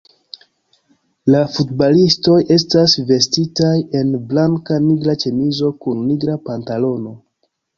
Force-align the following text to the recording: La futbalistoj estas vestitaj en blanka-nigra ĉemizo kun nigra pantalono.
La 1.33 1.41
futbalistoj 1.57 2.37
estas 2.57 2.95
vestitaj 3.11 3.75
en 4.01 4.17
blanka-nigra 4.33 5.17
ĉemizo 5.25 5.71
kun 5.85 6.05
nigra 6.09 6.41
pantalono. 6.49 7.15